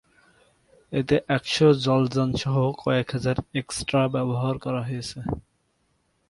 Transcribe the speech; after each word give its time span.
এতে 0.91 1.15
একশো 1.35 1.67
জলযান 1.85 2.29
সহ 2.41 2.55
কয়েক 2.83 3.07
হাজার 3.15 3.37
এক্সট্রা 3.53 4.01
ব্যবহার 4.15 4.55
করা 4.57 4.81
হয়েছে। 4.87 5.19